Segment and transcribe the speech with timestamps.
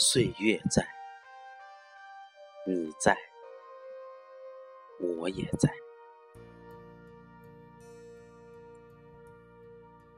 [0.00, 0.86] 岁月在，
[2.64, 3.18] 你在，
[5.00, 5.68] 我也在。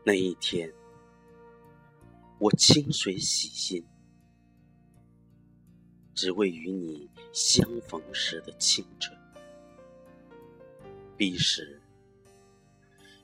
[0.04, 0.70] 那一天，
[2.38, 3.82] 我清水洗心，
[6.14, 9.18] 只为与你相逢时的清纯。
[11.16, 11.80] 彼时，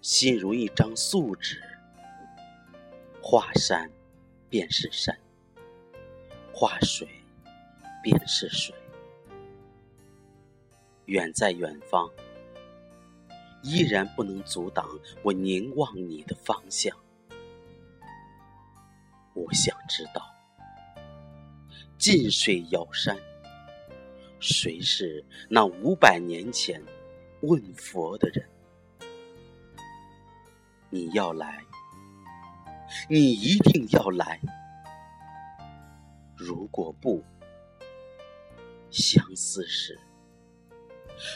[0.01, 1.61] 心如一张素纸，
[3.23, 3.93] 画山
[4.49, 5.15] 便是山，
[6.59, 7.07] 画水
[8.03, 8.75] 便是水。
[11.05, 12.11] 远在远方。
[13.63, 14.89] 依然不能阻挡
[15.23, 16.97] 我凝望你的方向。
[19.35, 20.35] 我想知道，
[21.99, 23.19] 近水遥山，
[24.39, 26.81] 谁是那五百年前
[27.41, 28.49] 问佛的人？
[30.89, 31.61] 你要来，
[33.11, 34.41] 你一定要来。
[36.37, 37.25] 如果不，
[38.91, 39.99] 相思时，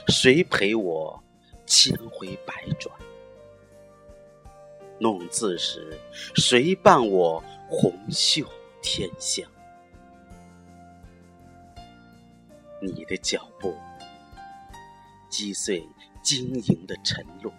[0.09, 1.23] 谁陪我？
[1.67, 2.93] 千回百转，
[4.99, 5.97] 弄字时，
[6.35, 8.45] 谁伴我红袖
[8.83, 9.49] 添香？
[12.83, 13.77] 你的脚步
[15.29, 15.87] 击碎
[16.25, 17.53] 晶莹的晨露，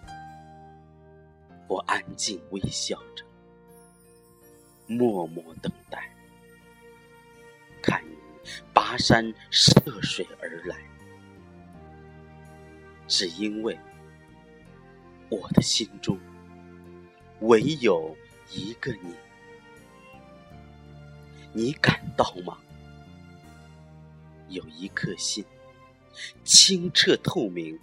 [1.69, 3.23] 我安静微笑着，
[4.87, 5.71] 默默等
[8.91, 10.75] 跋山涉水而来，
[13.07, 13.79] 只因为。
[15.29, 16.19] 我的心中
[17.39, 18.13] 唯有
[18.51, 19.15] 一个你，
[21.53, 22.57] 你感到吗？
[24.49, 25.45] 有一颗心
[26.43, 27.79] 清澈透明，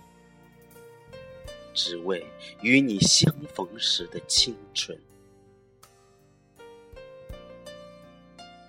[1.72, 2.22] 只为
[2.60, 5.00] 与你相逢时的清纯。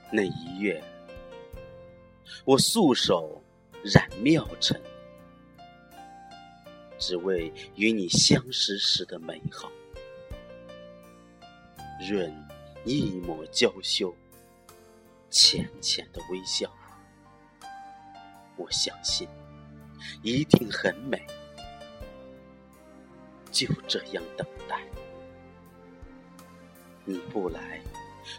[0.10, 0.82] 那一月，
[2.46, 3.44] 我素手
[3.84, 4.80] 染妙尘。
[6.98, 9.72] 只为与你相识时的美好，
[12.10, 12.30] 润
[12.84, 14.14] 一抹娇羞，
[15.30, 16.70] 浅浅的微笑。
[18.58, 19.28] 我相信，
[20.22, 21.26] 一定很美。
[23.50, 24.84] 就这样等待，
[27.06, 27.82] 你不来，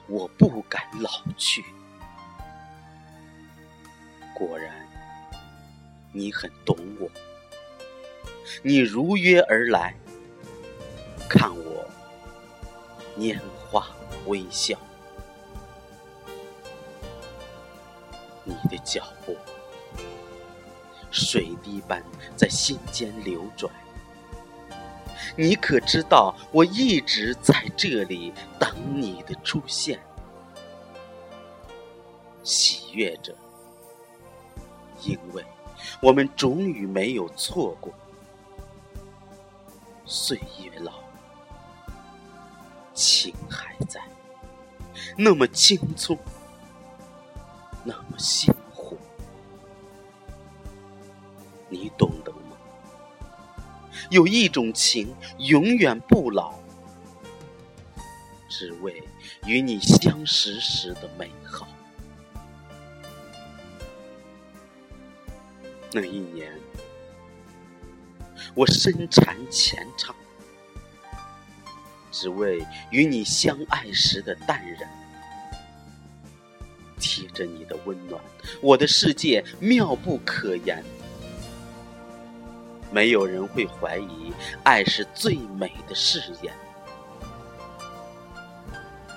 [0.06, 1.65] 我不敢老去。
[4.41, 4.75] 果然，
[6.12, 7.06] 你很懂我。
[8.62, 9.95] 你如约而来，
[11.28, 11.87] 看我
[13.19, 13.87] 拈花
[14.25, 14.79] 微笑。
[18.45, 19.37] 你的脚步，
[21.11, 22.03] 水滴般
[22.34, 23.71] 在心间流转。
[25.37, 30.00] 你可知道，我一直在这里等你的出现，
[32.43, 33.37] 喜悦着，
[35.05, 35.44] 因为
[36.00, 37.93] 我们终于没有错过。
[40.05, 40.94] 岁月老，
[42.93, 44.00] 情还在，
[45.16, 46.19] 那么青葱，
[47.84, 48.97] 那么鲜活，
[51.69, 52.56] 你懂得吗？
[54.11, 56.55] 有一种情永远不老，
[58.49, 59.00] 只为
[59.47, 61.69] 与你相识时的美好。
[65.93, 66.53] 那一年。
[68.55, 70.15] 我身缠前场，
[72.11, 74.91] 只为与你相爱时的淡然。
[76.99, 78.21] 贴着你的温暖，
[78.61, 80.83] 我的世界妙不可言。
[82.91, 84.33] 没有人会怀疑，
[84.65, 86.53] 爱是最美的誓言。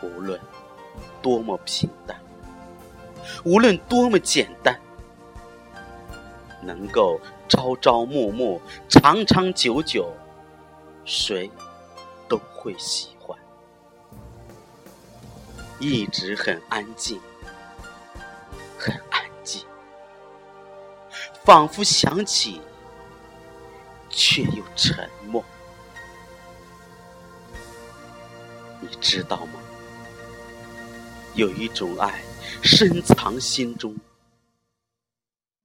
[0.01, 0.39] 无论
[1.21, 2.19] 多么平淡，
[3.43, 4.79] 无论多么简单。
[6.65, 10.11] 能够朝朝暮暮、长长久久，
[11.05, 11.49] 谁
[12.27, 13.37] 都会喜欢。
[15.79, 17.19] 一直很安静，
[18.77, 19.65] 很安静，
[21.43, 22.61] 仿佛想起，
[24.09, 25.43] 却又沉默。
[28.79, 29.59] 你知道吗？
[31.35, 32.21] 有一种爱
[32.61, 33.95] 深藏心中，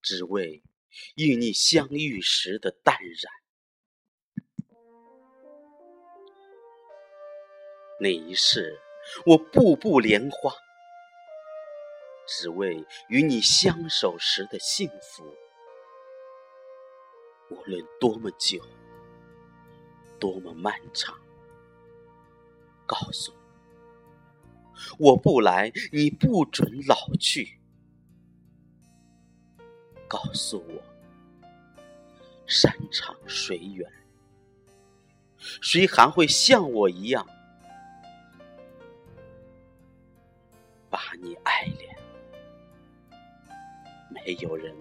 [0.01, 0.63] 只为。
[1.17, 3.33] 与你相遇时的淡然，
[8.01, 8.81] 那一世
[9.27, 10.53] 我步步莲花，
[12.27, 15.25] 只为与你相守时的幸福。
[17.51, 18.63] 无论多么久，
[20.21, 21.19] 多么漫长，
[22.87, 23.33] 告诉
[24.99, 27.58] 我，我不来，你不准老去。
[30.09, 30.83] 告诉我，
[32.47, 33.87] 山长水远，
[35.61, 37.27] 谁还会像我一样
[40.89, 41.97] 把你爱恋？
[44.09, 44.75] 没有人，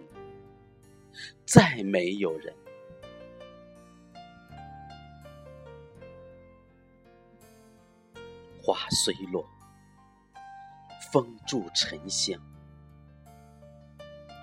[1.45, 2.55] 再没有人。
[8.63, 9.45] 花虽落，
[11.11, 12.41] 风住沉香。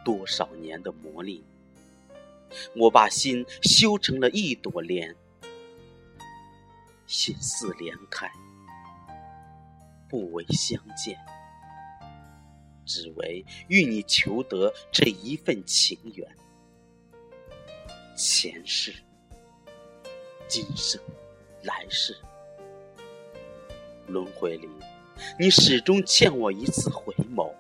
[0.05, 1.43] 多少年的磨砺，
[2.77, 5.17] 我把心修成了一朵莲。
[7.07, 8.31] 心似莲开，
[10.09, 11.19] 不为相见，
[12.87, 16.37] 只为与你求得这一份情缘。
[18.17, 18.95] 前世、
[20.49, 21.01] 今生、
[21.63, 22.17] 来世。
[24.07, 24.69] 轮回里，
[25.39, 27.53] 你始终欠我一次回眸，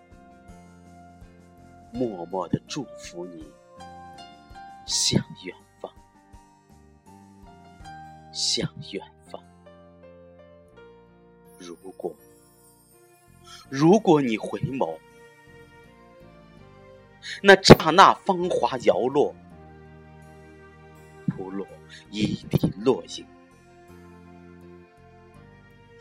[1.94, 3.46] 默默的祝福你
[4.84, 5.92] 向远方，
[8.32, 9.00] 向远
[9.30, 9.40] 方。
[11.56, 12.12] 如果，
[13.70, 14.98] 如果你回眸，
[17.40, 19.32] 那刹那芳华摇落，
[21.28, 21.64] 扑落
[22.10, 23.24] 一地落英。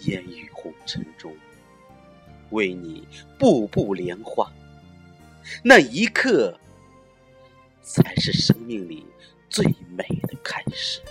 [0.07, 1.31] 烟雨红尘中，
[2.49, 3.07] 为你
[3.37, 4.51] 步步莲花，
[5.63, 6.59] 那一刻
[7.81, 9.05] 才是生命里
[9.49, 11.01] 最美的开始。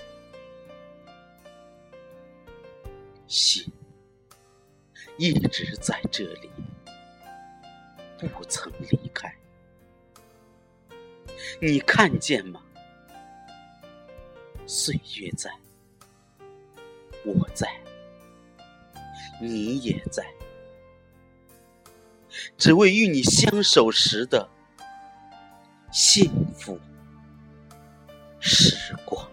[3.27, 3.71] 心
[5.17, 6.51] 一直在这里，
[8.19, 9.35] 不曾离开。
[11.61, 12.63] 你看见吗？
[14.67, 15.51] 岁月在，
[17.25, 17.69] 我在。
[19.41, 20.25] 你也在，
[22.63, 24.49] 只为与你相守时的
[25.91, 26.79] 幸福
[28.39, 29.32] 时光。